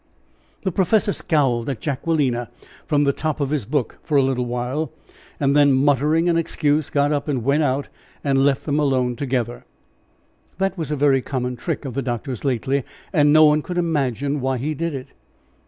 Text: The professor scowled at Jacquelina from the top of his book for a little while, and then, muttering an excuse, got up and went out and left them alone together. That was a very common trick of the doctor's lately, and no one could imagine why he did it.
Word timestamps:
The 0.63 0.71
professor 0.71 1.13
scowled 1.13 1.69
at 1.69 1.79
Jacquelina 1.79 2.49
from 2.87 3.03
the 3.03 3.13
top 3.13 3.39
of 3.39 3.51
his 3.51 3.65
book 3.65 3.99
for 4.01 4.17
a 4.17 4.23
little 4.23 4.47
while, 4.47 4.91
and 5.39 5.55
then, 5.55 5.73
muttering 5.73 6.27
an 6.27 6.37
excuse, 6.37 6.89
got 6.89 7.11
up 7.11 7.27
and 7.27 7.43
went 7.43 7.61
out 7.61 7.87
and 8.23 8.43
left 8.43 8.65
them 8.65 8.79
alone 8.79 9.15
together. 9.15 9.63
That 10.57 10.75
was 10.75 10.89
a 10.89 10.95
very 10.95 11.21
common 11.21 11.55
trick 11.55 11.85
of 11.85 11.93
the 11.93 12.01
doctor's 12.01 12.43
lately, 12.43 12.83
and 13.13 13.31
no 13.31 13.45
one 13.45 13.61
could 13.61 13.77
imagine 13.77 14.41
why 14.41 14.57
he 14.57 14.73
did 14.73 14.95
it. 14.95 15.09